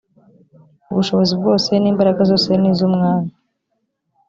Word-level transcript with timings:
ubushobozi 0.91 1.33
bwose 1.39 1.69
n 1.81 1.85
‘imbaraga 1.91 2.21
zose 2.29 2.49
nizumwami. 2.61 3.31